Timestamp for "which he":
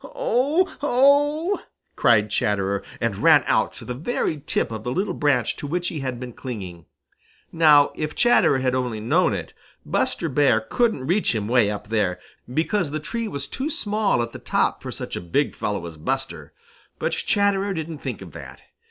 5.67-5.99